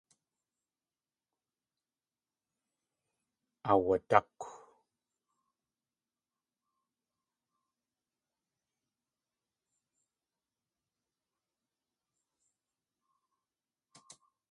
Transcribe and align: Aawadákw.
Aawadákw. 3.69 4.41